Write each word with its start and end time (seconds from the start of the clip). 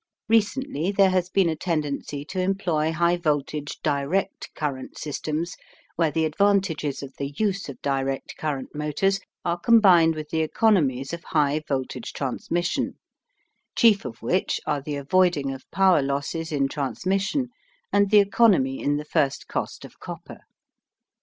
Recently 0.27 0.91
there 0.91 1.11
has 1.11 1.29
been 1.29 1.47
a 1.47 1.55
tendency 1.55 2.25
to 2.25 2.39
employ 2.39 2.91
high 2.91 3.17
voltage 3.17 3.79
direct 3.83 4.49
current 4.55 4.97
systems 4.97 5.55
where 5.95 6.09
the 6.09 6.25
advantages 6.25 7.03
of 7.03 7.13
the 7.19 7.35
use 7.37 7.69
of 7.69 7.79
direct 7.83 8.35
current 8.35 8.73
motors 8.73 9.19
are 9.45 9.59
combined 9.59 10.15
with 10.15 10.31
the 10.31 10.39
economies 10.41 11.13
of 11.13 11.23
high 11.25 11.61
voltage 11.67 12.13
transmission, 12.13 12.95
chief 13.75 14.03
of 14.03 14.23
which 14.23 14.59
are 14.65 14.81
the 14.81 14.95
avoiding 14.95 15.51
of 15.51 15.69
power 15.69 16.01
losses 16.01 16.51
in 16.51 16.67
transmission 16.67 17.49
and 17.93 18.09
the 18.09 18.21
economy 18.21 18.79
in 18.81 18.97
the 18.97 19.05
first 19.05 19.47
cost 19.47 19.85
of 19.85 19.99
copper. 19.99 20.39